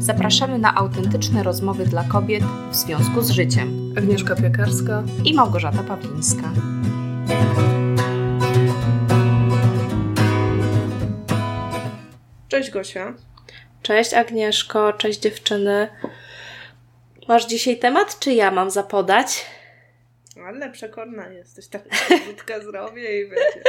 [0.00, 3.94] Zapraszamy na autentyczne rozmowy dla kobiet w związku z życiem.
[3.98, 6.52] Agnieszka Piekarska i Małgorzata Pawlińska.
[12.48, 13.14] Cześć Gosia.
[13.82, 15.88] Cześć Agnieszko, cześć dziewczyny.
[17.28, 19.46] Masz dzisiaj temat, czy ja mam zapodać?
[20.46, 21.82] Ale przekorna jesteś, tak
[22.26, 23.62] wódkę zrobię i będzie.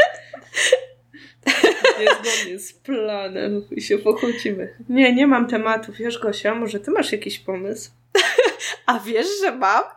[1.99, 4.73] Niezgodnie z planem i się pokłócimy.
[4.89, 5.95] Nie, nie mam tematów.
[5.97, 7.91] Wiesz Gosia, może ty masz jakiś pomysł?
[8.85, 9.83] A wiesz, że mam?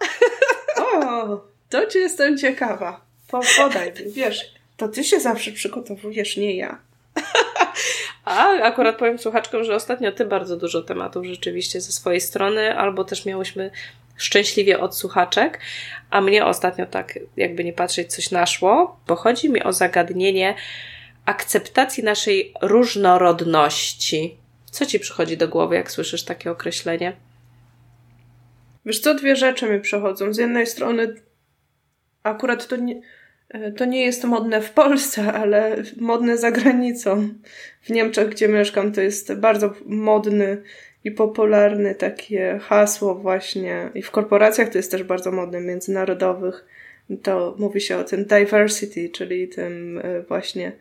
[0.77, 3.05] O, to ci jestem ciekawa.
[3.28, 6.78] Po, podaj, wiesz, to ty się zawsze przygotowujesz, nie ja.
[8.24, 13.05] A akurat powiem słuchaczkom, że ostatnio ty bardzo dużo tematów rzeczywiście ze swojej strony, albo
[13.05, 13.70] też miałyśmy
[14.16, 15.60] szczęśliwie od słuchaczek,
[16.10, 20.55] a mnie ostatnio tak, jakby nie patrzeć, coś naszło, bo chodzi mi o zagadnienie
[21.24, 24.38] akceptacji naszej różnorodności.
[24.70, 27.16] Co ci przychodzi do głowy, jak słyszysz takie określenie?
[28.87, 30.33] Wiesz co, dwie rzeczy mi przychodzą.
[30.33, 31.14] Z jednej strony
[32.22, 33.00] akurat to nie,
[33.77, 37.28] to nie jest modne w Polsce, ale modne za granicą.
[37.83, 40.62] W Niemczech, gdzie mieszkam, to jest bardzo modny
[41.05, 46.64] i popularny takie hasło właśnie i w korporacjach to jest też bardzo modne, międzynarodowych.
[47.22, 50.72] To mówi się o tym diversity, czyli tym e, właśnie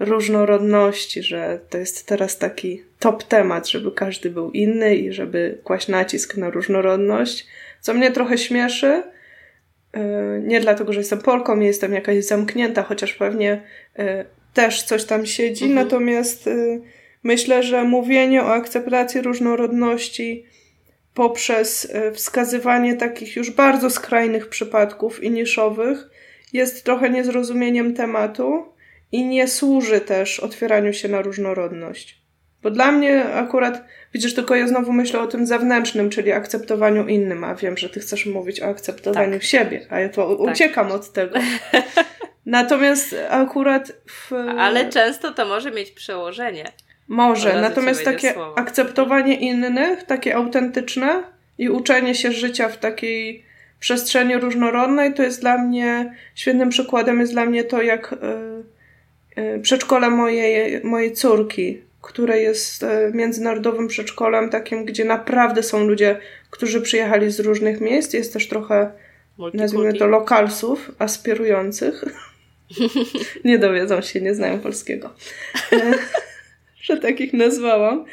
[0.00, 5.88] różnorodności, że to jest teraz taki top temat, żeby każdy był inny i żeby kłaść
[5.88, 7.46] nacisk na różnorodność,
[7.80, 9.02] co mnie trochę śmieszy.
[9.92, 10.02] E,
[10.42, 13.62] nie dlatego, że jestem Polką i jestem jakaś zamknięta, chociaż pewnie
[13.98, 15.84] e, też coś tam siedzi, mhm.
[15.84, 16.48] natomiast
[17.22, 20.44] Myślę, że mówienie o akceptacji różnorodności
[21.14, 26.10] poprzez e, wskazywanie takich już bardzo skrajnych przypadków i niszowych
[26.52, 28.64] jest trochę niezrozumieniem tematu
[29.12, 32.20] i nie służy też otwieraniu się na różnorodność.
[32.62, 37.44] Bo dla mnie akurat, widzisz, tylko ja znowu myślę o tym zewnętrznym, czyli akceptowaniu innym,
[37.44, 39.42] a wiem, że ty chcesz mówić o akceptowaniu tak.
[39.42, 40.40] siebie, a ja to tak.
[40.40, 41.38] uciekam od tego.
[42.46, 44.32] Natomiast akurat w...
[44.58, 46.64] Ale często to może mieć przełożenie.
[47.08, 48.58] Może, natomiast takie słowo.
[48.58, 51.22] akceptowanie innych, takie autentyczne
[51.58, 53.44] i uczenie się życia w takiej
[53.80, 58.16] przestrzeni różnorodnej, to jest dla mnie, świetnym przykładem jest dla mnie to, jak y,
[59.38, 66.18] y, przedszkole mojej, mojej córki, które jest y, międzynarodowym przedszkolem, takim, gdzie naprawdę są ludzie,
[66.50, 68.12] którzy przyjechali z różnych miejsc.
[68.12, 68.90] Jest też trochę,
[69.54, 72.04] nazwijmy to, lokalsów aspirujących.
[73.44, 75.14] nie dowiedzą się, nie znają polskiego
[76.82, 78.04] że takich nazwałam.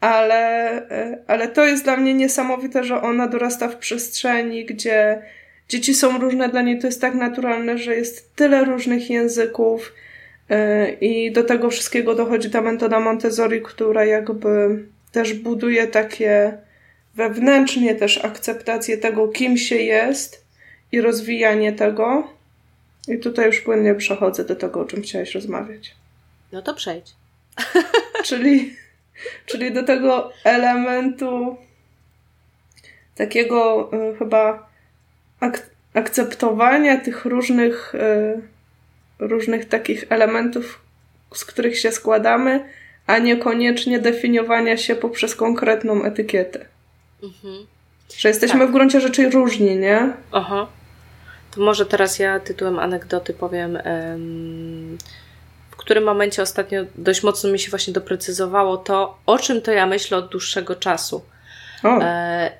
[0.00, 5.22] Ale, e, ale to jest dla mnie niesamowite, że ona dorasta w przestrzeni, gdzie
[5.68, 10.11] dzieci są różne, dla niej to jest tak naturalne, że jest tyle różnych języków e,
[11.00, 14.78] i do tego wszystkiego dochodzi ta metoda Montessori, która jakby
[15.12, 16.58] też buduje takie
[17.14, 20.44] wewnętrznie też akceptację tego, kim się jest
[20.92, 22.28] i rozwijanie tego.
[23.08, 25.94] I tutaj już płynnie przechodzę do tego, o czym chciałaś rozmawiać.
[26.52, 27.14] No to przejdź.
[28.28, 28.76] czyli,
[29.46, 31.56] czyli do tego elementu
[33.14, 34.68] takiego y, chyba
[35.40, 38.42] ak akceptowania tych różnych, y,
[39.28, 40.80] różnych takich elementów,
[41.34, 42.64] z których się składamy,
[43.06, 46.66] a niekoniecznie definiowania się poprzez konkretną etykietę.
[47.22, 47.66] Mhm.
[48.16, 48.68] Że jesteśmy tak.
[48.68, 50.12] w gruncie rzeczy różni, nie?
[50.32, 50.66] Aha.
[51.50, 53.78] To może teraz ja tytułem anegdoty powiem.
[53.84, 54.98] Um
[55.82, 60.16] którym momencie ostatnio dość mocno mi się właśnie doprecyzowało to, o czym to ja myślę
[60.16, 61.24] od dłuższego czasu.
[61.84, 62.52] E,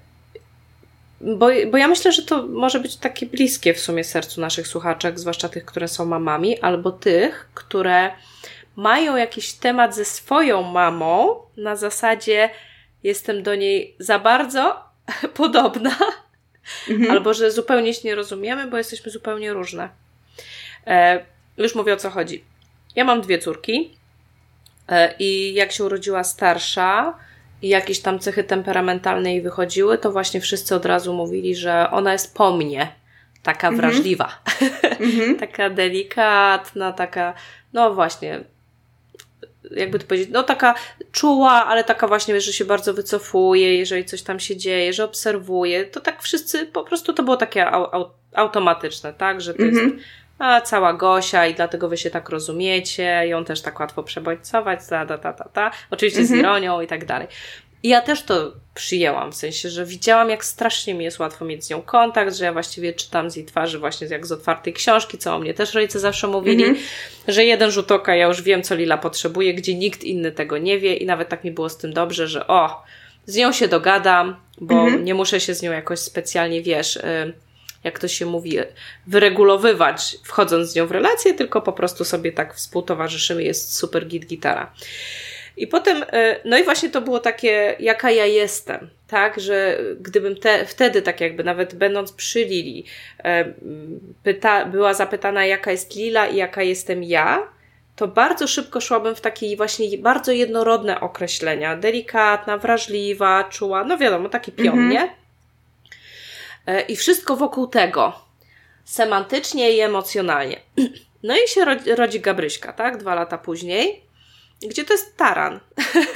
[1.23, 5.19] bo, bo ja myślę, że to może być takie bliskie w sumie sercu naszych słuchaczek,
[5.19, 8.11] zwłaszcza tych, które są mamami, albo tych, które
[8.77, 12.51] mają jakiś temat ze swoją mamą na zasadzie
[13.03, 14.85] jestem do niej za bardzo
[15.35, 15.97] podobna,
[16.89, 17.11] mhm.
[17.11, 19.89] albo że zupełnie się nie rozumiemy, bo jesteśmy zupełnie różne.
[20.87, 21.25] E,
[21.57, 22.45] już mówię o co chodzi.
[22.97, 23.97] Ja mam dwie córki
[24.89, 27.19] e, i jak się urodziła starsza
[27.63, 32.13] i jakieś tam cechy temperamentalne jej wychodziły, to właśnie wszyscy od razu mówili, że ona
[32.13, 32.93] jest po mnie
[33.43, 33.77] taka mhm.
[33.77, 34.43] wrażliwa,
[35.01, 35.39] mm-hmm.
[35.41, 37.35] taka delikatna, taka,
[37.73, 38.41] no właśnie,
[39.71, 40.75] jakby to powiedzieć, no taka
[41.13, 45.85] czuła, ale taka właśnie, że się bardzo wycofuje, jeżeli coś tam się dzieje, że obserwuje,
[45.85, 49.67] to tak wszyscy, po prostu to było takie au, au, automatyczne, tak, że to mm-hmm.
[49.67, 50.03] jest mhm
[50.43, 55.07] a cała Gosia i dlatego wy się tak rozumiecie, ją też tak łatwo przebodźcować, ta,
[55.07, 55.71] ta, ta, ta, ta.
[55.91, 56.39] oczywiście mhm.
[56.39, 57.29] z ironią i tak dalej.
[57.83, 61.65] I ja też to przyjęłam, w sensie, że widziałam, jak strasznie mi jest łatwo mieć
[61.65, 65.19] z nią kontakt, że ja właściwie czytam z jej twarzy właśnie jak z otwartej książki,
[65.19, 66.81] co o mnie też rodzice zawsze mówili, mm -hmm.
[67.29, 70.79] że jeden rzut oka, ja już wiem, co Lila potrzebuje, gdzie nikt inny tego nie
[70.79, 72.83] wie i nawet tak mi było z tym dobrze, że o,
[73.27, 75.05] z nią się dogadam, bo mhm.
[75.05, 77.33] nie muszę się z nią jakoś specjalnie, wiesz, y,
[77.85, 78.59] jak to się mówi,
[79.07, 84.27] wyregulowywać, wchodząc z nią w relację, tylko po prostu sobie tak współtowarzyszymy, jest super git
[84.27, 84.73] gitara.
[85.57, 90.37] I potem, e, no i właśnie to było takie, jaka ja jestem, tak, że gdybym
[90.37, 92.85] te, wtedy, tak jakby nawet będąc przy Lili,
[93.25, 93.55] e,
[94.23, 97.49] pyta, była zapytana, jaka jest Lila i jaka jestem ja,
[97.97, 101.77] to bardzo szybko szłabym w takie właśnie bardzo jednorodne określenia.
[101.77, 104.93] Delikatna, wrażliwa, czuła, no wiadomo, taki pion, -hmm.
[104.93, 105.22] nie?
[106.67, 108.13] E, I wszystko wokół tego.
[108.85, 110.61] Semantycznie i emocjonalnie.
[111.25, 111.65] No i się
[111.97, 112.97] rodzi, Gabryśka, tak?
[112.97, 114.03] Dwa lata później
[114.69, 115.61] gdzie to jest taran.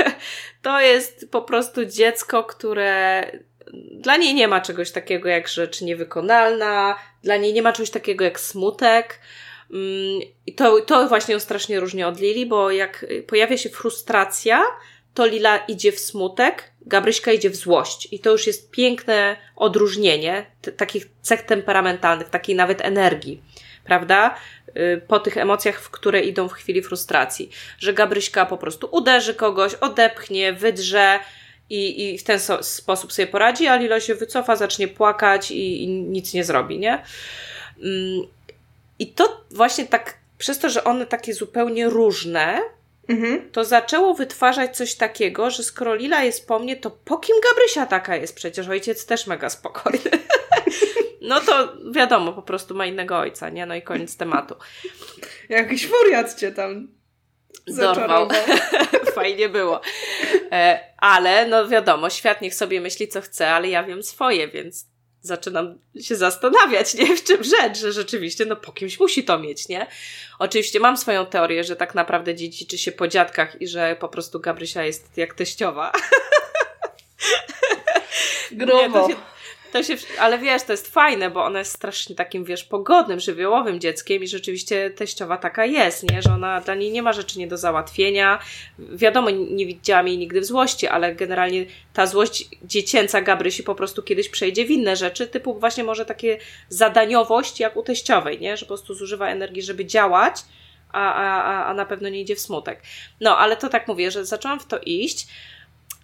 [0.63, 3.23] to jest po prostu dziecko, które
[3.93, 8.25] dla niej nie ma czegoś takiego jak rzecz niewykonalna, dla niej nie ma czegoś takiego
[8.25, 9.21] jak smutek.
[9.71, 14.63] Mm, I to, to właśnie ją strasznie różni od Lili, bo jak pojawia się frustracja,
[15.15, 18.09] to Lila idzie w smutek, Gabryśka idzie w złość.
[18.12, 20.47] I to już jest piękne odróżnienie
[20.77, 23.43] takich cech temperamentalnych, takiej nawet energii
[23.87, 24.35] prawda?
[24.77, 27.50] Y, po tych emocjach, w które idą w chwili frustracji.
[27.79, 31.19] Że Gabryśka po prostu uderzy kogoś, odepchnie, wydrze
[31.71, 35.83] i, i w ten so, sposób sobie poradzi, a Lilo się wycofa, zacznie płakać i,
[35.83, 37.03] i nic nie zrobi, nie?
[37.83, 38.27] Mm,
[38.99, 42.61] I to właśnie tak, przez to, że one takie zupełnie różne,
[43.08, 43.50] Mhm.
[43.53, 47.87] to zaczęło wytwarzać coś takiego, że skoro Lila jest po mnie, to po kim Gabrysia
[47.87, 48.37] taka jest?
[48.37, 50.11] Przecież ojciec też mega spokojny.
[51.20, 53.67] No to wiadomo, po prostu ma innego ojca, nie?
[53.67, 54.55] No i koniec tematu.
[55.49, 56.88] Jakiś furiat cię tam
[57.67, 58.29] dorwał.
[59.14, 59.81] Fajnie było.
[60.52, 64.87] E, ale no wiadomo, świat niech sobie myśli co chce, ale ja wiem swoje, więc
[65.26, 67.17] zaczynam się zastanawiać, nie?
[67.17, 69.87] W czym rzecz, że rzeczywiście no po kimś musi to mieć, nie?
[70.38, 74.40] Oczywiście mam swoją teorię, że tak naprawdę dziedziczy się po dziadkach i że po prostu
[74.40, 75.93] Gabrysia jest jak teściowa.
[78.52, 78.82] Grubo.
[78.82, 79.17] Nie, to się,
[79.76, 83.81] to się, ale wiesz, to jest fajne, bo ona jest strasznie takim, wiesz, pogodnym, żywiołowym
[83.81, 86.23] dzieckiem i rzeczywiście teściowa taka jest, nie?
[86.23, 88.38] Że ona, dla niej nie ma rzeczy nie do załatwienia.
[88.78, 94.02] Wiadomo, nie widziałam jej nigdy w złości, ale generalnie ta złość dziecięca Gabrysi po prostu
[94.02, 96.38] kiedyś przejdzie w inne rzeczy, typu właśnie może takie
[96.69, 98.56] zadaniowość jak u teściowej, nie?
[98.56, 100.34] Że po prostu zużywa energii, żeby działać,
[100.93, 102.82] a, a, a na pewno nie idzie w smutek.
[103.20, 105.26] No, ale to tak mówię, że zaczęłam w to iść,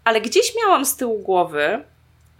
[0.04, 1.84] ale gdzieś miałam z tyłu głowy,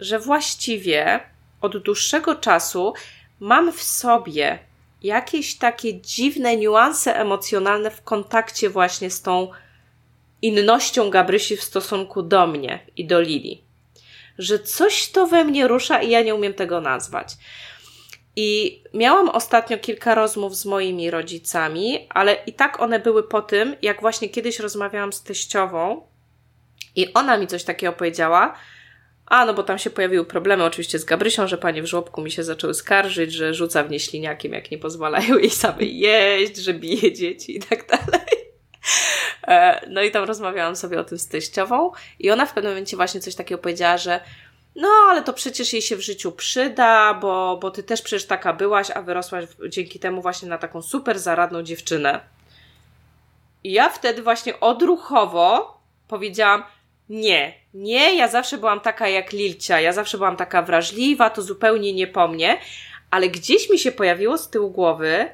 [0.03, 1.19] że właściwie
[1.61, 2.93] od dłuższego czasu
[3.39, 4.59] mam w sobie
[5.03, 9.51] jakieś takie dziwne niuanse emocjonalne w kontakcie właśnie z tą
[10.41, 13.63] innością Gabrysi w stosunku do mnie i do Lili.
[14.37, 17.33] Że coś to we mnie rusza i ja nie umiem tego nazwać.
[18.35, 23.75] I miałam ostatnio kilka rozmów z moimi rodzicami, ale i tak one były po tym,
[23.81, 26.07] jak właśnie kiedyś rozmawiałam z teściową
[26.95, 28.55] i ona mi coś takiego powiedziała,
[29.25, 32.31] a, no bo tam się pojawiły problemy oczywiście z Gabrysią, że panie w żłobku mi
[32.31, 36.73] się zaczęły skarżyć, że rzuca w nie śliniakiem, jak nie pozwalają jej samej jeść, że
[36.73, 38.53] bije dzieci i tak dalej.
[39.47, 42.97] E, no i tam rozmawiałam sobie o tym z teściową i ona w pewnym momencie
[42.97, 44.19] właśnie coś takiego powiedziała, że
[44.75, 48.53] no, ale to przecież jej się w życiu przyda, bo, bo ty też przecież taka
[48.53, 52.19] byłaś, a wyrosłaś dzięki temu właśnie na taką super zaradną dziewczynę.
[53.63, 55.77] I ja wtedy właśnie odruchowo
[56.07, 56.63] powiedziałam,
[57.13, 61.93] nie, nie, ja zawsze byłam taka jak Lilcia, ja zawsze byłam taka wrażliwa, to zupełnie
[61.93, 62.57] nie po mnie,
[63.11, 65.25] ale gdzieś mi się pojawiło z tyłu głowy,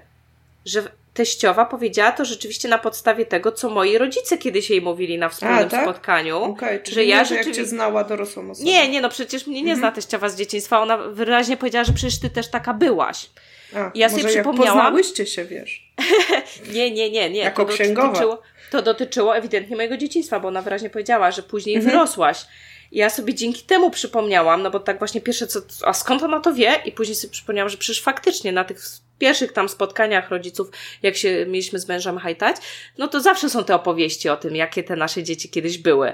[0.66, 5.30] że teściowa powiedziała to rzeczywiście na podstawie tego, co moi rodzice kiedyś jej mówili na
[5.30, 5.84] wspólnym A, tak?
[5.84, 6.44] spotkaniu.
[6.44, 8.66] Okay, czyli że ja że jak cię znała dorosłą osobę.
[8.66, 9.80] Nie, nie, no przecież mnie nie mhm.
[9.80, 10.80] zna teściowa z dzieciństwa.
[10.80, 13.30] Ona wyraźnie powiedziała, że przecież ty też taka byłaś.
[13.76, 14.78] A, ja sobie przypomniałam.
[14.78, 15.92] poznałyście się, wiesz.
[16.74, 17.40] nie, nie, nie, nie.
[17.40, 18.08] Jako księgowa.
[18.08, 21.92] Dotyczyło, to dotyczyło ewidentnie mojego dzieciństwa, bo ona wyraźnie powiedziała, że później mhm.
[21.92, 22.46] wyrosłaś.
[22.92, 26.40] I ja sobie dzięki temu przypomniałam, no bo tak właśnie pierwsze co, a skąd ona
[26.40, 26.76] to wie?
[26.86, 28.82] I później sobie przypomniałam, że przecież faktycznie na tych
[29.20, 30.70] pierwszych tam spotkaniach rodziców,
[31.04, 32.56] jak się mieliśmy z mężem hajtać,
[32.98, 36.14] no to zawsze są te opowieści o tym, jakie te nasze dzieci kiedyś były.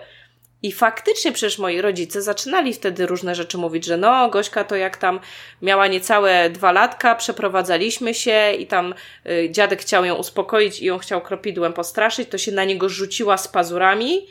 [0.63, 4.97] I faktycznie przecież moi rodzice zaczynali wtedy różne rzeczy mówić, że no, Gośka to jak
[4.97, 5.19] tam
[5.61, 8.93] miała niecałe dwa latka, przeprowadzaliśmy się i tam
[9.29, 13.37] y, dziadek chciał ją uspokoić i ją chciał kropidłem postraszyć, to się na niego rzuciła
[13.37, 14.27] z pazurami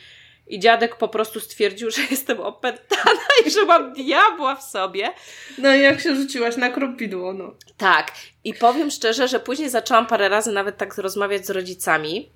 [0.47, 5.11] i dziadek po prostu stwierdził, że jestem opętana i że mam diabła w sobie.
[5.59, 7.55] No i jak się rzuciłaś na kropidło, no.
[7.77, 8.13] Tak.
[8.45, 12.31] I powiem szczerze, że później zaczęłam parę razy nawet tak rozmawiać z rodzicami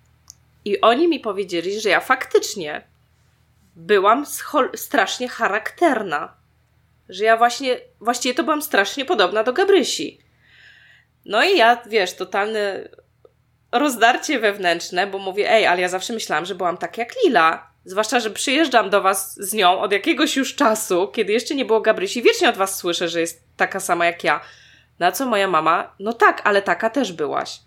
[0.64, 2.82] i oni mi powiedzieli, że ja faktycznie
[3.78, 4.26] byłam
[4.76, 6.34] strasznie charakterna.
[7.08, 10.20] Że ja właśnie, właściwie to byłam strasznie podobna do Gabrysi.
[11.24, 12.88] No i ja, wiesz, totalne
[13.72, 17.70] rozdarcie wewnętrzne, bo mówię, ej, ale ja zawsze myślałam, że byłam tak jak Lila.
[17.84, 21.80] Zwłaszcza, że przyjeżdżam do Was z nią od jakiegoś już czasu, kiedy jeszcze nie było
[21.80, 22.22] Gabrysi.
[22.22, 24.40] Wiecznie od Was słyszę, że jest taka sama jak ja.
[24.98, 27.60] Na co moja mama, no tak, ale taka też byłaś.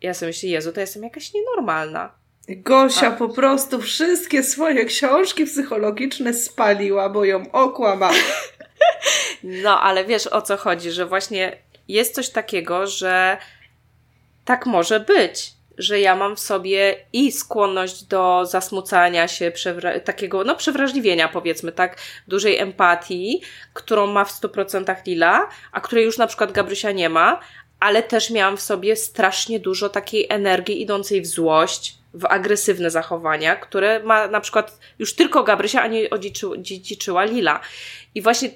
[0.00, 2.21] Ja sobie myślę, Jezu, to jestem jakaś nienormalna.
[2.48, 8.14] Gosia po prostu wszystkie swoje książki psychologiczne spaliła, bo ją okłamała.
[9.64, 11.56] no, ale wiesz o co chodzi, że właśnie
[11.88, 13.36] jest coś takiego, że
[14.44, 19.52] tak może być że ja mam w sobie i skłonność do zasmucania się,
[20.04, 21.96] takiego, no, przewrażliwienia, powiedzmy, tak,
[22.28, 27.40] dużej empatii, którą ma w 100% Lila, a której już na przykład Gabrysia nie ma,
[27.82, 33.56] ale też miałam w sobie strasznie dużo takiej energii idącej w złość, w agresywne zachowania,
[33.56, 37.60] które ma na przykład już tylko Gabrysia, a nie odziedziczyła Lila.
[38.14, 38.50] I właśnie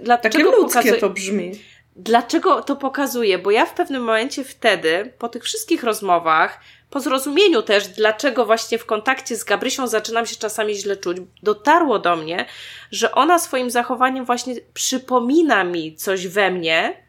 [0.00, 1.00] dlaczego Takie ludzkie pokazuje...
[1.00, 1.52] to brzmi.
[1.96, 3.38] Dlaczego to pokazuje?
[3.38, 6.60] Bo ja w pewnym momencie wtedy, po tych wszystkich rozmowach,
[6.90, 11.98] po zrozumieniu też, dlaczego właśnie w kontakcie z Gabrysią zaczynam się czasami źle czuć, dotarło
[11.98, 12.46] do mnie,
[12.90, 17.03] że ona swoim zachowaniem właśnie przypomina mi coś we mnie,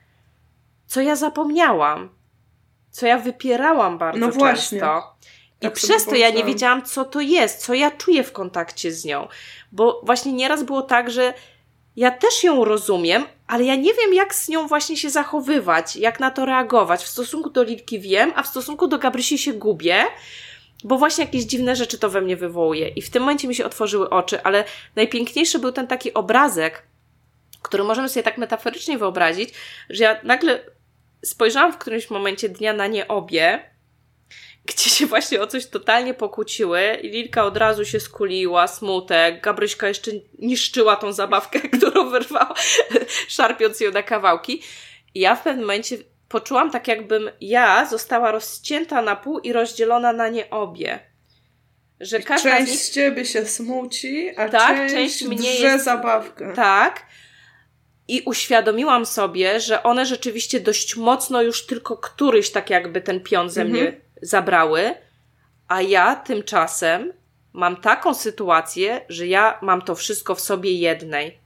[0.88, 2.10] co ja zapomniałam,
[2.92, 4.80] co ja wypierałam bardzo no właśnie.
[4.80, 5.16] często.
[5.62, 8.92] I tak przez to ja nie wiedziałam, co to jest, co ja czuję w kontakcie
[8.92, 9.28] z nią.
[9.72, 11.34] Bo właśnie nieraz było tak, że
[11.96, 16.20] ja też ją rozumiem, ale ja nie wiem, jak z nią właśnie się zachowywać, jak
[16.20, 17.04] na to reagować.
[17.04, 20.06] W stosunku do Lilki wiem, a w stosunku do Gabrysi się gubię,
[20.84, 22.88] bo właśnie jakieś dziwne rzeczy to we mnie wywołuje.
[22.88, 24.64] I w tym momencie mi się otworzyły oczy, ale
[24.96, 26.84] najpiękniejszy był ten taki obrazek,
[27.62, 29.50] który możemy sobie tak metaforycznie wyobrazić,
[29.90, 30.75] że ja nagle
[31.26, 33.76] spojrzałam w którymś momencie dnia na nie obie
[34.66, 39.88] gdzie się właśnie o coś totalnie pokłóciły i Lilka od razu się skuliła, smutek, Gabryśka
[39.88, 42.54] jeszcze niszczyła tą zabawkę, którą wyrwała,
[43.28, 44.62] szarpiąc ją na kawałki.
[45.14, 45.98] I ja w pewnym momencie
[46.30, 51.00] poczułam tak, jakbym ja została rozcięta na pół i rozdzielona na nie obie.
[52.00, 52.94] Że każda część z, nich...
[52.94, 55.86] ciebie się smuci, a tak, część, część mnie drze jest...
[55.86, 56.54] zabawkę.
[56.56, 57.06] Tak.
[58.08, 63.50] I uświadomiłam sobie, że one rzeczywiście dość mocno już tylko któryś tak jakby ten pion
[63.50, 64.96] ze mnie mhm zabrały,
[65.68, 67.14] a ja tymczasem
[67.54, 71.38] mam taką sytuację, że ja mam to wszystko w sobie jednej.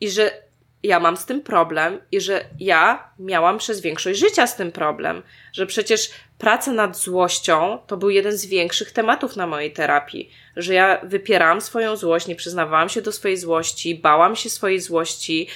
[0.00, 0.43] I że
[0.84, 5.22] ja mam z tym problem i że ja miałam przez większość życia z tym problem,
[5.52, 10.74] że przecież praca nad złością to był jeden z większych tematów na mojej terapii, że
[10.74, 15.48] ja wypierałam swoją złość, nie przyznawałam się do swojej złości, bałam się swojej złości.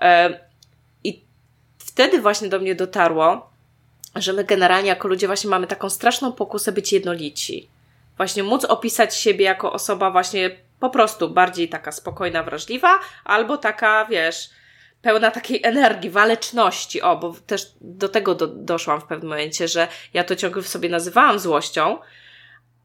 [0.00, 0.08] Yy,
[1.04, 1.22] I
[1.78, 3.50] wtedy właśnie do mnie dotarło,
[4.16, 7.68] że my generalnie jako ludzie właśnie mamy taką straszną pokusę być jednolici.
[8.16, 14.04] Właśnie móc opisać siebie jako osoba właśnie po prostu bardziej taka spokojna, wrażliwa, albo taka,
[14.04, 14.50] wiesz,
[15.02, 17.02] pełna takiej energii, waleczności.
[17.02, 20.68] O, bo też do tego do, doszłam w pewnym momencie, że ja to ciągle w
[20.68, 21.98] sobie nazywałam złością,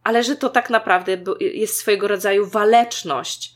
[0.04, 3.54] ale że to tak naprawdę jest swojego rodzaju waleczność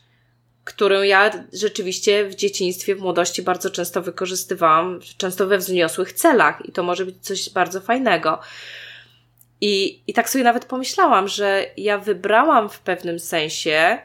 [0.68, 6.72] którą ja rzeczywiście w dzieciństwie, w młodości bardzo często wykorzystywałam, często we wzniosłych celach i
[6.72, 8.38] to może być coś bardzo fajnego.
[9.60, 13.98] I, I tak sobie nawet pomyślałam, że ja wybrałam w pewnym sensie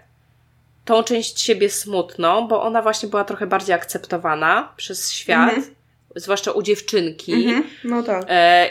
[0.86, 5.76] tą część siebie smutną, bo ona właśnie była trochę bardziej akceptowana przez świat, mhm.
[6.16, 7.34] zwłaszcza u dziewczynki.
[7.34, 7.64] Mhm.
[7.84, 8.26] No tak.
[8.30, 8.70] E,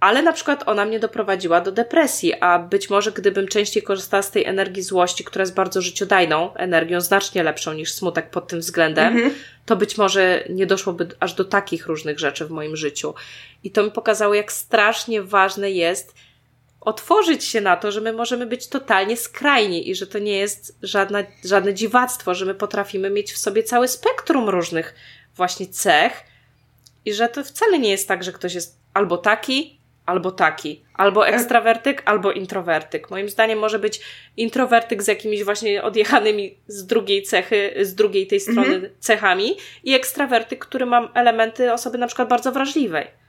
[0.00, 4.30] ale na przykład ona mnie doprowadziła do depresji, a być może gdybym częściej korzystała z
[4.30, 9.16] tej energii złości, która jest bardzo życiodajną energią, znacznie lepszą niż smutek pod tym względem,
[9.16, 9.30] -hmm.
[9.66, 13.14] to być może nie doszłoby aż do takich różnych rzeczy w moim życiu.
[13.64, 16.14] I to mi pokazało, jak strasznie ważne jest
[16.84, 20.78] otworzyć się na to, że my możemy być totalnie skrajni i że to nie jest
[20.82, 24.94] żadna, żadne dziwactwo, że my potrafimy mieć w sobie całe spektrum różnych
[25.36, 26.24] właśnie cech
[27.04, 30.84] i że to wcale nie jest tak, że ktoś jest albo taki, albo taki.
[30.94, 33.10] Albo ekstrawertyk, albo introwertyk.
[33.10, 34.00] Moim zdaniem może być
[34.36, 38.92] introwertyk z jakimiś właśnie odjechanymi z drugiej cechy, z drugiej tej strony mhm.
[38.98, 43.21] cechami i ekstrawertyk, który ma elementy osoby na przykład bardzo wrażliwej.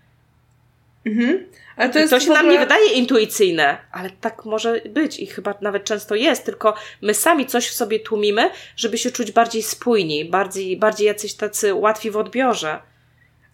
[1.05, 1.45] Mhm.
[1.75, 2.43] Ale to, to się ogóle...
[2.43, 7.13] nam nie wydaje intuicyjne, ale tak może być i chyba nawet często jest, tylko my
[7.13, 12.11] sami coś w sobie tłumimy, żeby się czuć bardziej spójni, bardziej, bardziej jacyś tacy łatwi
[12.11, 12.79] w odbiorze.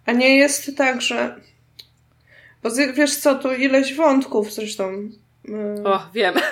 [0.06, 1.36] A nie jest tak, że
[2.64, 5.10] bo wiesz co, tu ileś wątków zresztą.
[5.46, 5.84] Yy...
[5.86, 6.36] O, wiem.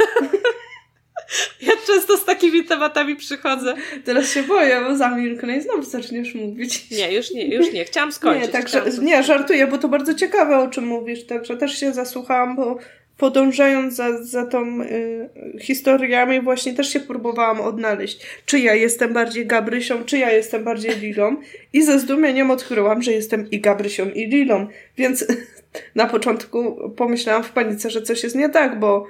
[1.62, 3.74] Ja często z takimi tematami przychodzę.
[4.06, 6.92] Teraz się boję, bo zamilknę i znowu zaczniesz mówić.
[6.92, 7.86] Nie, już nie, już nie.
[7.86, 8.46] Chciałam skończyć.
[8.46, 11.26] Nie, także, nie, żartuję, bo to bardzo ciekawe, o czym mówisz.
[11.26, 12.78] Także też się zasłuchałam, bo
[13.18, 15.30] podążając za, za tą y,
[15.62, 20.96] historiami, właśnie też się próbowałam odnaleźć, czy ja jestem bardziej Gabrysią, czy ja jestem bardziej
[21.00, 21.36] Lilą.
[21.74, 24.68] I ze zdumieniem odkryłam, że jestem i Gabrysią, i Lilą.
[24.98, 25.28] Więc
[25.96, 29.08] na początku pomyślałam w panice, że coś jest nie tak, bo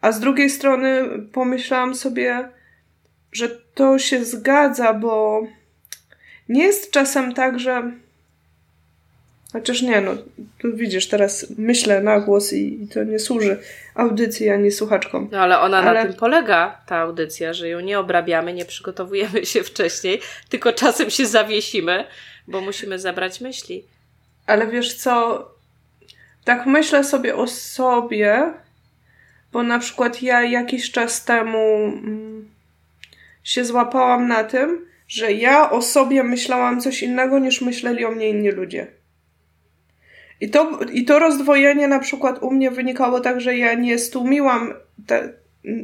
[0.00, 2.48] a z drugiej strony pomyślałam sobie,
[3.32, 5.42] że to się zgadza, bo
[6.48, 7.92] nie jest czasem tak, że.
[9.52, 10.12] Chociaż nie, no,
[10.58, 13.58] tu widzisz, teraz myślę na głos i, i to nie służy
[13.94, 15.28] audycji ani słuchaczkom.
[15.32, 16.00] No ale ona ale...
[16.00, 21.10] na tym polega, ta audycja, że ją nie obrabiamy, nie przygotowujemy się wcześniej, tylko czasem
[21.10, 22.04] się zawiesimy,
[22.48, 23.84] bo musimy zabrać myśli.
[24.46, 25.44] Ale wiesz co,
[26.44, 28.52] tak myślę sobie o sobie,
[29.52, 32.48] bo na przykład ja jakiś czas temu mm,
[33.44, 38.28] się złapałam na tym, że ja o sobie myślałam coś innego niż myśleli o mnie
[38.28, 38.86] inni ludzie.
[40.40, 44.74] I to, I to rozdwojenie na przykład u mnie wynikało tak, że ja nie stłumiłam
[45.06, 45.32] te,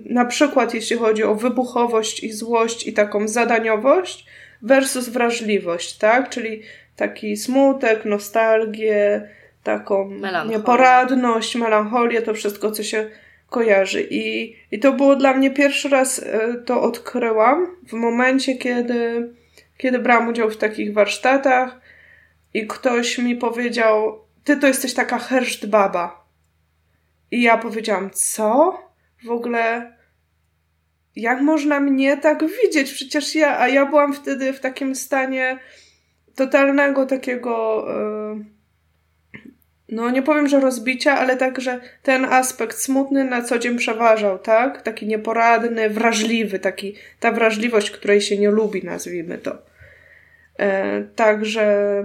[0.05, 4.27] na przykład jeśli chodzi o wybuchowość i złość i taką zadaniowość
[4.63, 6.29] versus wrażliwość, tak?
[6.31, 6.63] Czyli
[6.97, 9.29] taki smutek, nostalgię,
[9.63, 10.11] taką
[10.49, 13.11] nieporadność, melancholię, to wszystko, co się
[13.49, 14.07] kojarzy.
[14.11, 19.33] I, I to było dla mnie pierwszy raz e, to odkryłam w momencie, kiedy,
[19.77, 21.81] kiedy brałam udział w takich warsztatach
[22.55, 26.27] i ktoś mi powiedział, ty to jesteś taka herszt baba.
[27.31, 28.79] I ja powiedziałam, co?
[29.25, 29.93] W ogóle
[31.17, 32.93] jak można mnie tak widzieć?
[32.93, 35.59] Przecież ja, a ja byłam wtedy w takim stanie
[36.35, 38.45] totalnego takiego, e,
[39.89, 44.39] no nie powiem, że rozbicia, ale tak, że ten aspekt smutny na co dzień przeważał,
[44.39, 44.83] tak?
[44.83, 49.59] Taki nieporadny, wrażliwy, taki, ta wrażliwość, której się nie lubi, nazwijmy to.
[50.59, 52.05] E, także,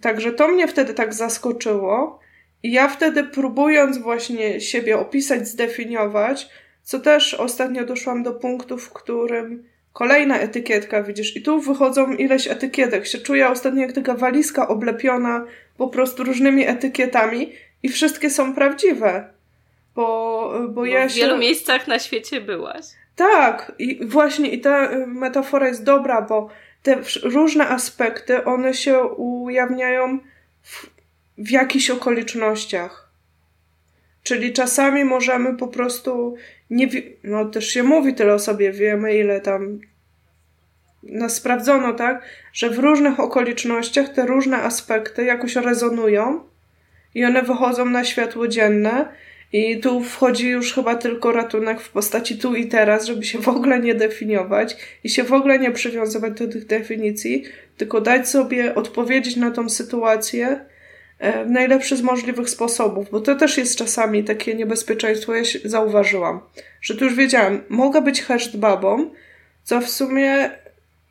[0.00, 2.20] także to mnie wtedy tak zaskoczyło.
[2.62, 6.48] I ja wtedy próbując właśnie siebie opisać, zdefiniować,
[6.82, 9.64] co też ostatnio doszłam do punktu, w którym
[10.00, 13.06] Kolejna etykietka, widzisz, i tu wychodzą ileś etykietek.
[13.06, 15.44] Się czuję ostatnio jak taka walizka oblepiona
[15.76, 17.52] po prostu różnymi etykietami
[17.82, 19.32] i wszystkie są prawdziwe.
[19.94, 21.20] Bo, bo, bo ja w się...
[21.20, 22.84] wielu miejscach na świecie byłaś.
[23.16, 26.48] Tak, i właśnie i ta y, metafora jest dobra, bo
[26.82, 30.18] te różne aspekty, one się ujawniają
[30.62, 30.86] w,
[31.38, 33.10] w jakichś okolicznościach.
[34.22, 36.36] Czyli czasami możemy po prostu
[36.70, 36.88] nie,
[37.24, 39.80] no też się mówi tyle o sobie, wiemy ile tam
[41.02, 46.40] no, sprawdzono, tak, że w różnych okolicznościach te różne aspekty jakoś rezonują
[47.14, 49.08] i one wychodzą na światło dzienne
[49.52, 53.48] i tu wchodzi już chyba tylko ratunek w postaci tu i teraz, żeby się w
[53.48, 57.44] ogóle nie definiować i się w ogóle nie przywiązywać do tych definicji,
[57.76, 60.70] tylko dać sobie odpowiedzieć na tą sytuację
[61.20, 66.40] E, w najlepszy z możliwych sposobów, bo to też jest czasami takie niebezpieczeństwo, ja zauważyłam,
[66.82, 69.10] że tu już wiedziałam, mogę być hashed babą,
[69.64, 70.50] co w sumie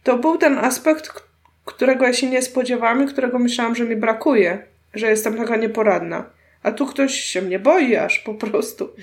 [0.03, 1.23] to był ten aspekt,
[1.65, 6.29] którego ja się nie spodziewałam i którego myślałam, że mi brakuje, że jestem taka nieporadna.
[6.63, 8.89] A tu ktoś się mnie boi aż po prostu.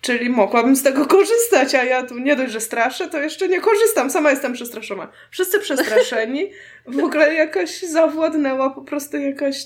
[0.00, 3.60] Czyli mogłabym z tego korzystać, a ja tu nie dość, że straszę, to jeszcze nie
[3.60, 4.10] korzystam.
[4.10, 5.08] Sama jestem przestraszona.
[5.30, 6.50] Wszyscy przestraszeni.
[6.86, 9.64] W ogóle jakaś zawładnęła po prostu jakaś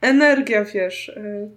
[0.00, 1.50] energia, wiesz, y,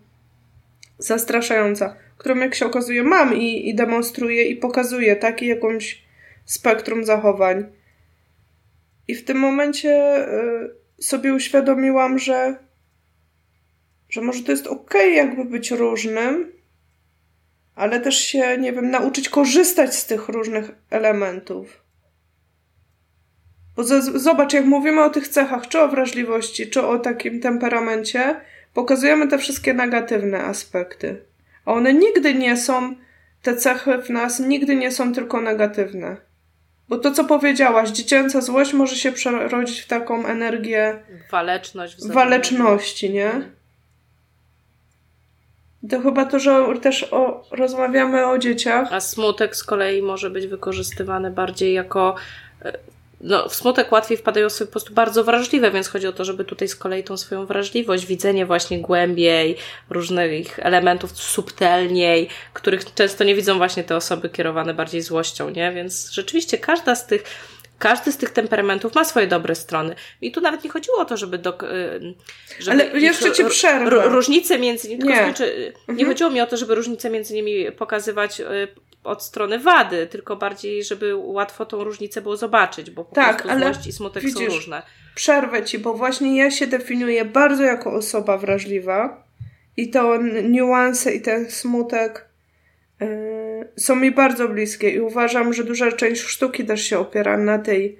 [0.97, 6.03] zastraszająca, którą jak się okazuje mam i, i demonstruję i pokazuję taki jakąś
[6.45, 7.65] spektrum zachowań.
[9.07, 12.55] I w tym momencie y, sobie uświadomiłam, że,
[14.09, 16.51] że może to jest okay jakby być różnym,
[17.75, 21.83] ale też się, nie wiem, nauczyć korzystać z tych różnych elementów.
[23.75, 23.83] Bo
[24.19, 28.41] zobacz, jak mówimy o tych cechach, czy o wrażliwości, czy o takim temperamencie,
[28.73, 31.25] pokazujemy te wszystkie negatywne aspekty.
[31.65, 32.95] A one nigdy nie są,
[33.41, 36.17] te cechy w nas nigdy nie są tylko negatywne.
[36.89, 41.03] Bo to, co powiedziałaś, dziecięca złość może się przerodzić w taką energię.
[41.31, 42.07] Waleczność.
[42.07, 43.31] Waleczności, nie?
[45.89, 48.93] To chyba to, że też o, rozmawiamy o dzieciach.
[48.93, 52.15] A smutek z kolei może być wykorzystywany bardziej jako.
[53.25, 56.45] No, w smutek łatwiej wpadają sobie po prostu bardzo wrażliwe, więc chodzi o to, żeby
[56.45, 59.57] tutaj z kolei tą swoją wrażliwość, widzenie właśnie głębiej,
[59.89, 65.71] różnych elementów subtelniej, których często nie widzą właśnie te osoby kierowane bardziej złością, nie?
[65.71, 67.23] Więc rzeczywiście każda z tych
[67.79, 69.95] każdy z tych temperamentów ma swoje dobre strony.
[70.21, 71.37] I tu nawet nie chodziło o to, żeby.
[71.37, 72.13] Do, y,
[72.59, 74.09] żeby Ale jeszcze ci przerwę.
[74.09, 75.03] Różnice między nimi.
[75.03, 75.15] Nie.
[75.15, 76.09] Skończy, nie mhm.
[76.09, 78.67] chodziło mi o to, żeby różnice między nimi pokazywać y,
[79.03, 83.59] od strony wady, tylko bardziej, żeby łatwo tą różnicę było zobaczyć, bo po tak, prostu
[83.59, 84.81] złość i smutek widzisz, są różne.
[85.15, 89.23] Przerwę ci, bo właśnie ja się definiuję bardzo jako osoba wrażliwa
[89.77, 92.25] i to niuanse i ten smutek
[92.99, 93.07] yy,
[93.77, 97.99] są mi bardzo bliskie i uważam, że duża część sztuki też się opiera na tej,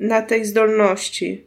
[0.00, 1.45] na tej zdolności.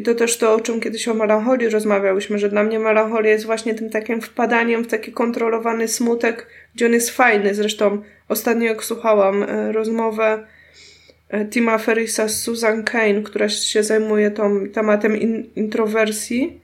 [0.00, 3.46] I to też to, o czym kiedyś o melancholii rozmawiałyśmy, że dla mnie melancholia jest
[3.46, 7.54] właśnie tym takim wpadaniem w taki kontrolowany smutek, gdzie on jest fajny.
[7.54, 10.46] Zresztą ostatnio jak słuchałam e, rozmowę
[11.28, 16.60] e, Tima Ferrisa z Susan Kane, która się zajmuje tą tematem in, introwersji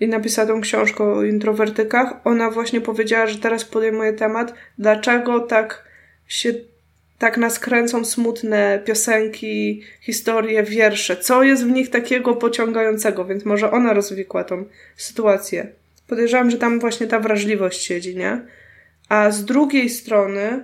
[0.00, 5.84] i napisała tą książkę o introwertykach, ona właśnie powiedziała, że teraz podejmuje temat, dlaczego tak
[6.28, 6.52] się
[7.18, 11.16] tak nas kręcą smutne piosenki, historie, wiersze.
[11.16, 13.24] Co jest w nich takiego pociągającego?
[13.24, 14.64] Więc może ona rozwikła tą
[14.96, 15.72] sytuację.
[16.06, 18.40] Podejrzewam, że tam właśnie ta wrażliwość siedzi, nie?
[19.08, 20.62] A z drugiej strony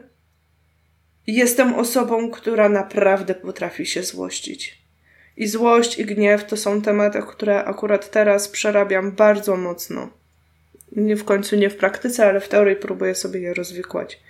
[1.26, 4.84] jestem osobą, która naprawdę potrafi się złościć.
[5.36, 10.10] I złość, i gniew to są tematy, które akurat teraz przerabiam bardzo mocno.
[10.92, 14.20] Nie w końcu nie w praktyce, ale w teorii próbuję sobie je rozwikłać.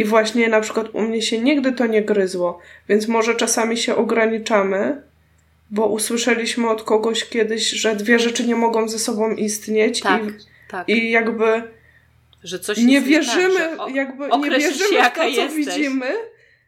[0.00, 2.58] I właśnie na przykład u mnie się nigdy to nie gryzło,
[2.88, 5.02] więc może czasami się ograniczamy,
[5.70, 10.26] bo usłyszeliśmy od kogoś kiedyś, że dwie rzeczy nie mogą ze sobą istnieć tak, i,
[10.70, 10.88] tak.
[10.88, 11.62] i jakby
[12.44, 15.56] że coś nie wierzymy, tak, jakby nie wierzymy się, w to, co jesteś.
[15.56, 16.06] widzimy,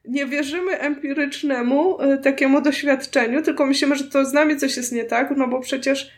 [0.05, 5.05] nie wierzymy empirycznemu y, takiemu doświadczeniu, tylko myślimy, że to z nami coś jest nie
[5.05, 6.11] tak, no bo przecież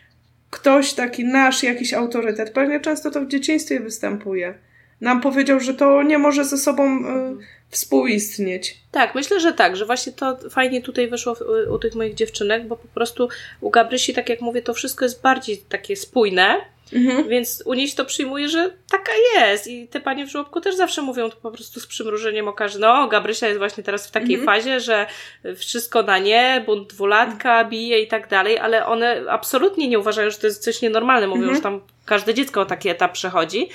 [0.49, 4.53] ktoś taki nasz, jakiś autorytet, pewnie często to w dzieciństwie występuje
[5.01, 7.37] nam powiedział, że to nie może ze sobą y,
[7.69, 8.77] współistnieć.
[8.91, 11.35] Tak, myślę, że tak, że właśnie to fajnie tutaj wyszło
[11.69, 13.29] u, u tych moich dziewczynek, bo po prostu
[13.61, 16.61] u Gabrysi, tak jak mówię, to wszystko jest bardziej takie spójne,
[16.93, 17.29] Mhm.
[17.29, 19.67] Więc u niej to przyjmuje, że taka jest.
[19.67, 22.79] I te panie w żłobku też zawsze mówią to po prostu z przymrużeniem oka, że
[22.79, 24.45] no, Gabrysia jest właśnie teraz w takiej mhm.
[24.45, 25.07] fazie, że
[25.55, 30.37] wszystko na nie, bunt dwulatka bije i tak dalej, ale one absolutnie nie uważają, że
[30.37, 31.27] to jest coś nienormalne.
[31.27, 31.55] Mówią, mhm.
[31.55, 33.69] że tam każde dziecko taki etap przechodzi.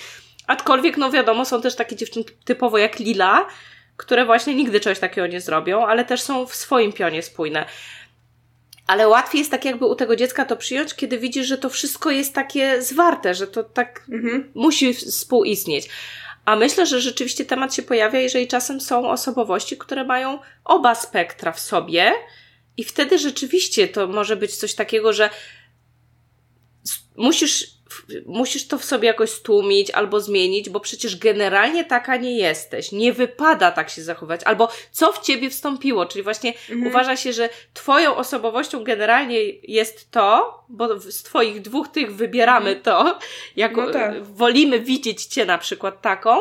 [0.46, 3.46] Aczkolwiek, no wiadomo, są też takie dziewczynki typowo jak Lila,
[3.96, 7.66] które właśnie nigdy czegoś takiego nie zrobią, ale też są w swoim pionie spójne.
[8.86, 12.10] Ale łatwiej jest tak jakby u tego dziecka to przyjąć, kiedy widzisz, że to wszystko
[12.10, 14.50] jest takie zwarte, że to tak mhm.
[14.54, 15.88] musi współistnieć.
[16.44, 21.52] A myślę, że rzeczywiście temat się pojawia, jeżeli czasem są osobowości, które mają oba spektra
[21.52, 22.12] w sobie,
[22.76, 25.30] i wtedy rzeczywiście to może być coś takiego, że
[27.16, 27.79] musisz
[28.26, 32.92] musisz to w sobie jakoś stłumić albo zmienić, bo przecież generalnie taka nie jesteś.
[32.92, 34.40] Nie wypada tak się zachować.
[34.44, 36.86] Albo co w ciebie wstąpiło, czyli właśnie mhm.
[36.86, 42.82] uważa się, że twoją osobowością generalnie jest to, bo z twoich dwóch tych wybieramy mhm.
[42.82, 43.18] to,
[43.56, 44.24] jako no tak.
[44.24, 46.36] wolimy widzieć cię na przykład taką,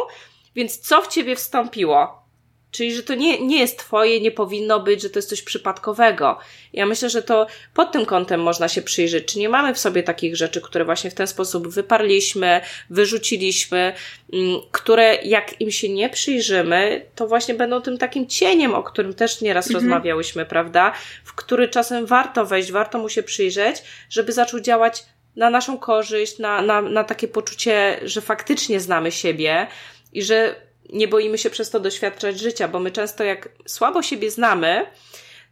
[0.56, 2.29] więc co w ciebie wstąpiło?
[2.72, 6.38] Czyli, że to nie, nie jest twoje, nie powinno być, że to jest coś przypadkowego.
[6.74, 9.26] Ja myślę, że to pod tym kątem można się przyjrzeć.
[9.26, 13.94] Czy nie mamy w sobie takich rzeczy, które właśnie w ten sposób wyparliśmy, wyrzuciliśmy,
[14.34, 19.14] mm, które jak im się nie przyjrzymy, to właśnie będą tym takim cieniem, o którym
[19.14, 19.84] też nieraz mhm.
[19.84, 20.94] rozmawiałyśmy, prawda?
[21.24, 25.04] W który czasem warto wejść, warto mu się przyjrzeć, żeby zaczął działać
[25.36, 29.68] na naszą korzyść, na, na, na takie poczucie, że faktycznie znamy siebie
[30.14, 30.56] i że
[30.94, 34.86] nie boimy się przez to doświadczać życia, bo my często jak słabo siebie znamy,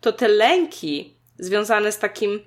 [0.01, 2.39] to te lęki związane z takim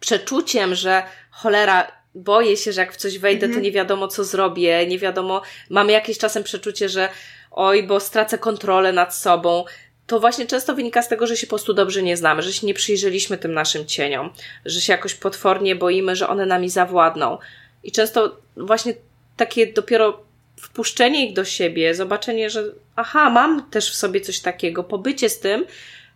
[0.00, 3.62] przeczuciem, że cholera, boję się, że jak w coś wejdę, to mhm.
[3.62, 7.08] nie wiadomo, co zrobię, nie wiadomo, mamy jakieś czasem przeczucie, że
[7.50, 9.64] oj, bo stracę kontrolę nad sobą.
[10.06, 12.66] To właśnie często wynika z tego, że się po prostu dobrze nie znamy, że się
[12.66, 14.30] nie przyjrzeliśmy tym naszym cieniom,
[14.64, 17.38] że się jakoś potwornie boimy, że one nami zawładną.
[17.82, 18.94] I często właśnie
[19.36, 20.24] takie dopiero
[20.56, 22.64] wpuszczenie ich do siebie, zobaczenie, że
[22.96, 25.66] aha, mam też w sobie coś takiego, pobycie z tym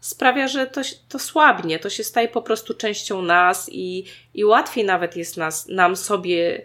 [0.01, 4.85] sprawia, że to, to słabnie, to się staje po prostu częścią nas i, i łatwiej
[4.85, 6.63] nawet jest nas, nam sobie,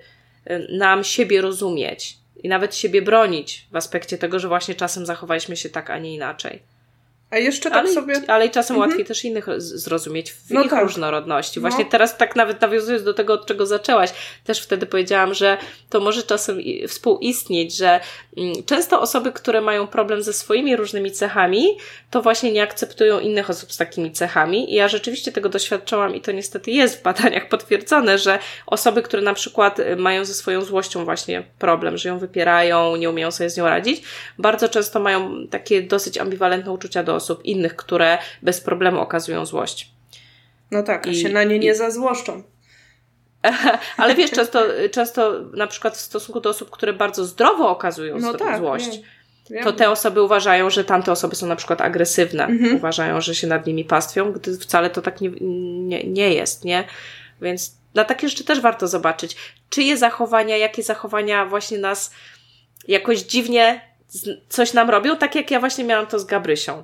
[0.70, 5.70] nam siebie rozumieć i nawet siebie bronić w aspekcie tego, że właśnie czasem zachowaliśmy się
[5.70, 6.60] tak, a nie inaczej.
[7.34, 8.22] A jeszcze tak ale, sobie.
[8.28, 8.90] Ale czasem mhm.
[8.90, 10.84] łatwiej też innych zrozumieć w no ich tak.
[10.84, 11.60] różnorodności.
[11.60, 11.90] Właśnie no.
[11.90, 15.58] teraz tak nawet nawiązując do tego, od czego zaczęłaś, też wtedy powiedziałam, że
[15.90, 18.00] to może czasem współistnieć, że
[18.38, 21.78] mm, często osoby, które mają problem ze swoimi różnymi cechami,
[22.12, 24.74] to właśnie nie akceptują innych osób z takimi cechami.
[24.74, 29.22] I ja rzeczywiście tego doświadczałam i to niestety jest w badaniach potwierdzone, że osoby, które
[29.22, 33.50] na przykład y, mają ze swoją złością właśnie problem, że ją wypierają, nie umieją sobie
[33.50, 34.02] z nią radzić,
[34.38, 39.92] bardzo często mają takie dosyć ambiwalentne uczucia do osób innych, które bez problemu okazują złość.
[40.72, 41.76] No tak, I, się na nie nie i...
[41.76, 42.44] zazłoszczą.
[43.98, 48.34] Ale wiesz, często, często na przykład w stosunku do osób, które bardzo zdrowo okazują no
[48.34, 49.00] tak, złość,
[49.50, 49.64] nie.
[49.64, 52.46] to te osoby uważają, że tamte osoby są na przykład agresywne.
[52.46, 52.76] Mhm.
[52.76, 55.30] Uważają, że się nad nimi pastwią, gdy wcale to tak nie,
[55.82, 56.84] nie, nie jest, nie?
[57.42, 59.36] Więc na takie rzeczy też warto zobaczyć,
[59.70, 62.12] czyje zachowania, jakie zachowania właśnie nas
[62.88, 63.82] jakoś dziwnie
[64.50, 66.84] coś nam robią, tak jak ja właśnie miałam to z Gabrysią.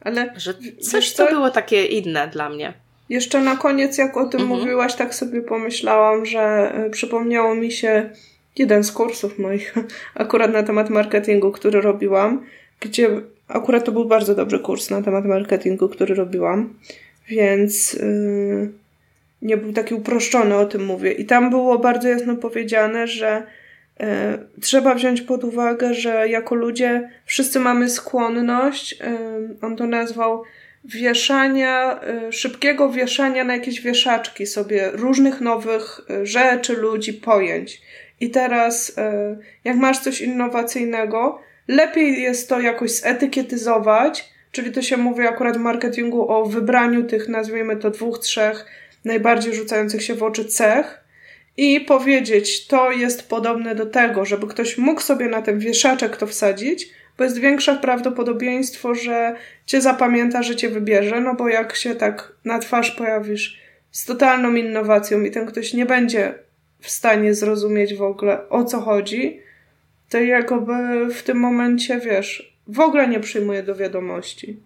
[0.00, 2.72] Ale że coś to było takie inne dla mnie.
[3.08, 4.60] Jeszcze na koniec, jak o tym mhm.
[4.60, 8.10] mówiłaś, tak sobie pomyślałam, że y, przypomniało mi się
[8.56, 9.74] jeden z kursów moich,
[10.14, 12.46] akurat na temat marketingu, który robiłam,
[12.80, 13.08] gdzie
[13.48, 16.74] akurat to był bardzo dobry kurs na temat marketingu, który robiłam,
[17.28, 18.72] więc yy,
[19.42, 21.12] nie był taki uproszczony, o tym mówię.
[21.12, 23.42] I tam było bardzo jasno powiedziane, że
[24.60, 30.42] trzeba wziąć pod uwagę, że jako ludzie wszyscy mamy skłonność, yy, on to nazwał
[30.84, 37.82] wieszania, y, szybkiego wieszania na jakieś wieszaczki sobie różnych nowych rzeczy, ludzi, pojęć.
[38.20, 38.96] I teraz,
[39.64, 45.60] jak masz coś innowacyjnego, lepiej jest to jakoś zetykietować, czyli to się mówi akurat w
[45.60, 48.66] marketingu o wybraniu tych, nazwijmy to, dwóch, trzech
[49.04, 51.07] najbardziej rzucających się w oczy cech
[51.58, 56.26] i powiedzieć, to jest podobne do tego, żeby ktoś mógł sobie na ten wieszaczek to
[56.26, 61.94] wsadzić, bo jest większe prawdopodobieństwo, że cię zapamięta, że cię wybierze, no bo jak się
[61.94, 63.58] tak na twarz pojawisz
[63.90, 66.34] z totalną innowacją i ten ktoś nie będzie
[66.80, 69.40] w stanie zrozumieć w ogóle o co chodzi,
[70.08, 70.74] to jakoby
[71.14, 74.56] w tym momencie, wiesz, w ogóle nie przyjmuje do wiadomości.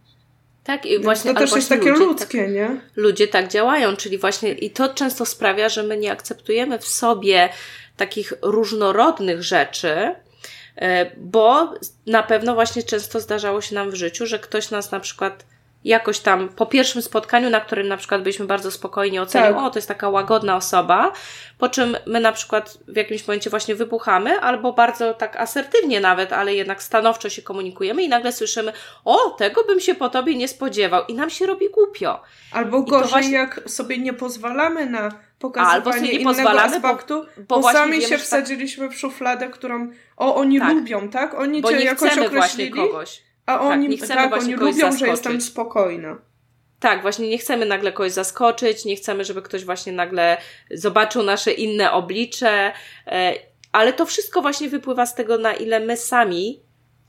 [0.64, 2.80] Tak, i właśnie to też jest takie ludzie, ludzkie, tak, nie?
[2.96, 7.48] Ludzie tak działają, czyli właśnie i to często sprawia, że my nie akceptujemy w sobie
[7.96, 10.14] takich różnorodnych rzeczy,
[10.76, 11.74] E, bo
[12.06, 15.46] na pewno właśnie często zdarzało się nam w życiu, że ktoś nas na przykład
[15.84, 19.62] jakoś tam po pierwszym spotkaniu, na którym na przykład byliśmy bardzo spokojni, ocenił, tak.
[19.62, 21.12] o, to jest taka łagodna osoba,
[21.58, 26.32] po czym my na przykład w jakimś momencie właśnie wybuchamy, albo bardzo tak asertywnie nawet,
[26.32, 28.72] ale jednak stanowczo się komunikujemy i nagle słyszymy,
[29.04, 32.20] o, tego bym się po tobie nie spodziewał i nam się robi głupio.
[32.52, 33.32] Albo gorzej, właśnie...
[33.32, 37.72] jak sobie nie pozwalamy na pokazywanie Albo sobie nie innego pozwalamy, aspektu, bo, bo, bo
[37.72, 40.74] sami wiemy, się tak- wsadziliśmy w szufladę, którą o, oni tak.
[40.74, 41.34] lubią, tak?
[41.34, 43.22] Oni cię jakoś określili, kogoś.
[43.46, 45.00] A oni, tak, tak oni lubią, zaskoczyć.
[45.00, 46.18] że jestem spokojna.
[46.80, 50.36] Tak, właśnie nie chcemy nagle kogoś zaskoczyć, nie chcemy, żeby ktoś właśnie nagle
[50.70, 52.72] zobaczył nasze inne oblicze,
[53.06, 53.34] e,
[53.72, 56.60] ale to wszystko właśnie wypływa z tego, na ile my sami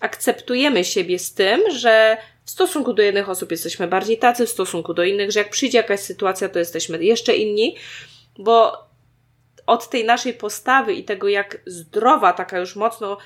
[0.02, 4.94] akceptujemy siebie z tym, że w stosunku do jednych osób jesteśmy bardziej tacy, w stosunku
[4.94, 7.76] do innych, że jak przyjdzie jakaś sytuacja, to jesteśmy jeszcze inni
[8.40, 8.88] bo
[9.66, 13.18] od tej naszej postawy i tego, jak zdrowa, taka już mocno,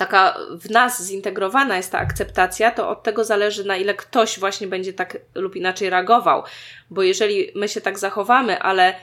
[0.00, 4.66] taka w nas zintegrowana jest ta akceptacja, to od tego zależy, na ile ktoś właśnie
[4.66, 6.42] będzie tak lub inaczej reagował.
[6.90, 8.94] Bo jeżeli my się tak zachowamy, ale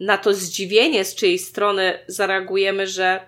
[0.00, 3.20] na to zdziwienie z czyjej strony zareagujemy, że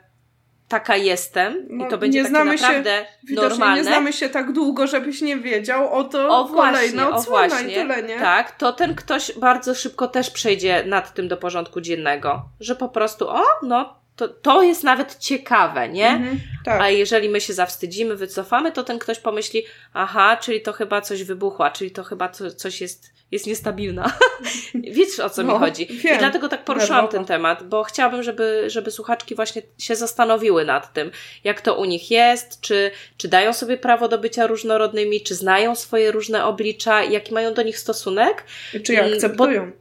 [0.68, 3.76] taka jestem no, i to będzie takie naprawdę się, normalne.
[3.76, 8.02] nie znamy się tak długo, żebyś nie wiedział, o to o właśnie, o właśnie, tyle,
[8.02, 8.18] nie?
[8.18, 12.88] Tak, to ten ktoś bardzo szybko też przejdzie nad tym do porządku dziennego, że po
[12.88, 16.08] prostu, o, no to, to jest nawet ciekawe, nie?
[16.08, 16.80] Mhm, tak.
[16.80, 19.62] A jeżeli my się zawstydzimy, wycofamy, to ten ktoś pomyśli,
[19.94, 24.12] aha, czyli to chyba coś wybuchła, czyli to chyba co, coś jest jest niestabilna.
[24.74, 25.86] Wiesz o co no, mi chodzi.
[25.86, 26.16] Wiem.
[26.16, 30.92] I dlatego tak poruszyłam ten temat, bo chciałabym, żeby, żeby słuchaczki właśnie się zastanowiły nad
[30.92, 31.10] tym,
[31.44, 35.74] jak to u nich jest, czy, czy dają sobie prawo do bycia różnorodnymi, czy znają
[35.74, 38.44] swoje różne oblicza, jaki mają do nich stosunek.
[38.84, 39.66] Czy je akceptują.
[39.66, 39.76] Bo,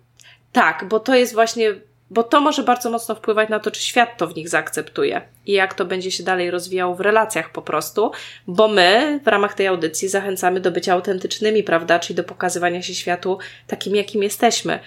[0.51, 1.75] tak, bo to jest właśnie
[2.09, 5.51] bo to może bardzo mocno wpływać na to, czy świat to w nich zaakceptuje i
[5.51, 8.11] jak to będzie się dalej rozwijało w relacjach po prostu,
[8.47, 12.95] bo my w ramach tej audycji zachęcamy do bycia autentycznymi, prawda, czyli do pokazywania się
[12.95, 14.79] światu takim, jakim jesteśmy,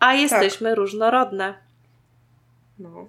[0.00, 0.78] a jesteśmy tak.
[0.78, 1.54] różnorodne.
[2.78, 3.08] No.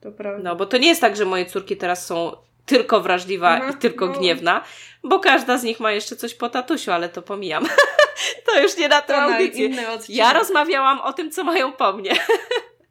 [0.00, 0.42] To prawda.
[0.42, 2.32] No, bo to nie jest tak, że moje córki teraz są
[2.66, 4.12] tylko wrażliwa mhm, i tylko no.
[4.12, 4.64] gniewna,
[5.02, 7.66] bo każda z nich ma jeszcze coś po tatusiu, ale to pomijam.
[8.46, 9.70] to już nie na tę audycję.
[10.08, 12.12] Ja rozmawiałam o tym, co mają po mnie.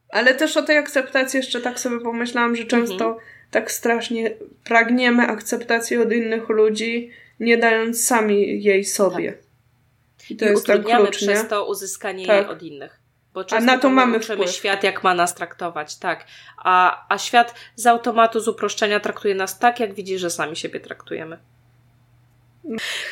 [0.09, 3.25] ale też o tej akceptacji jeszcze tak sobie pomyślałam, że często mhm.
[3.51, 9.31] tak strasznie pragniemy akceptacji od innych ludzi, nie dając sami jej sobie.
[10.17, 10.31] Tak.
[10.31, 11.49] I to I jest tak klucz, przez nie?
[11.49, 12.35] to uzyskanie tak.
[12.35, 13.02] jej od innych.
[13.33, 16.25] Bo a na to mamy uczymy świat, jak ma nas traktować, tak.
[16.57, 20.79] A, a świat z automatu, z uproszczenia traktuje nas tak, jak widzi, że sami siebie
[20.79, 21.37] traktujemy.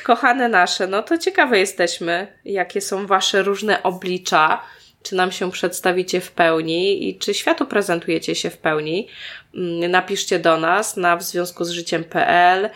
[0.03, 4.61] Kochane nasze, no to ciekawe jesteśmy, jakie są wasze różne oblicza,
[5.03, 9.07] czy nam się przedstawicie w pełni i czy światu prezentujecie się w pełni.
[9.55, 12.69] Mm, napiszcie do nas na w związku z życiem.pl.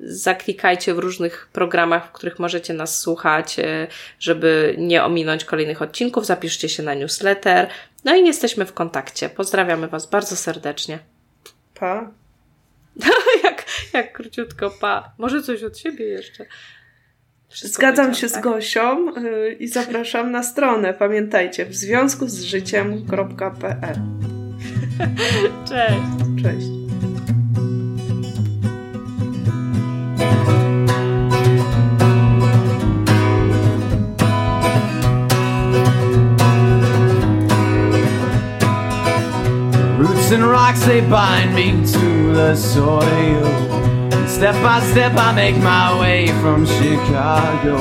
[0.00, 3.86] E, zaklikajcie w różnych programach, w których możecie nas słuchać, e,
[4.18, 6.26] żeby nie ominąć kolejnych odcinków.
[6.26, 7.68] Zapiszcie się na newsletter.
[8.04, 9.28] No i jesteśmy w kontakcie.
[9.28, 10.98] Pozdrawiamy Was bardzo serdecznie.
[11.74, 12.10] Pa.
[13.44, 15.12] jak, jak króciutko, pa.
[15.18, 16.46] Może coś od siebie jeszcze.
[17.48, 18.40] Wszystko Zgadzam się tak?
[18.40, 20.94] z Gosią yy, i zapraszam na stronę.
[20.94, 23.96] Pamiętajcie, w związku z życiem.pl.
[25.68, 26.42] Cześć.
[26.42, 26.75] Cześć.
[40.28, 43.46] Tracks they bind me to the soil.
[44.26, 47.78] Step by step I make my way from Chicago.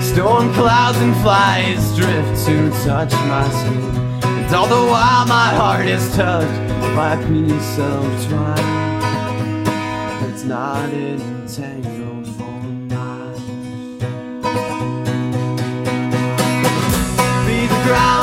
[0.00, 4.22] Storm clouds and flies drift to touch my skin.
[4.22, 9.66] And all the while my heart is touched by a piece of twine.
[10.30, 13.40] It's not entangled for miles.
[17.46, 18.15] Be the ground